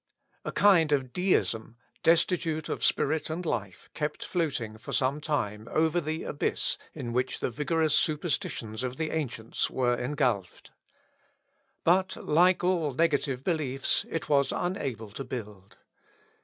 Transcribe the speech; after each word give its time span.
A 0.43 0.51
kind 0.51 0.91
of 0.91 1.13
deism, 1.13 1.77
destitute 2.01 2.69
of 2.69 2.83
spirit 2.83 3.29
and 3.29 3.45
life, 3.45 3.87
kept 3.93 4.25
floating, 4.25 4.79
for 4.79 4.93
some 4.93 5.21
time, 5.21 5.67
over 5.69 6.01
the 6.01 6.23
abyss 6.23 6.79
in 6.95 7.13
which 7.13 7.39
the 7.39 7.51
vigorous 7.51 7.93
superstitions 7.93 8.81
of 8.81 8.97
the 8.97 9.11
ancients 9.11 9.69
were 9.69 9.93
engulfed. 9.95 10.71
But, 11.83 12.15
like 12.17 12.63
all 12.63 12.95
negative 12.95 13.43
beliefs, 13.43 14.03
it 14.09 14.27
was 14.27 14.51
unable 14.51 15.11
to 15.11 15.23
build. 15.23 15.77